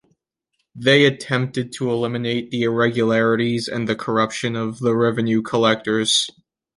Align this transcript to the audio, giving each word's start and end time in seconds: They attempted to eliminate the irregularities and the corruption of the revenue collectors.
They 0.73 1.05
attempted 1.05 1.71
to 1.73 1.91
eliminate 1.91 2.49
the 2.49 2.63
irregularities 2.63 3.67
and 3.67 3.87
the 3.87 3.95
corruption 3.95 4.55
of 4.55 4.79
the 4.79 4.95
revenue 4.95 5.43
collectors. 5.43 6.27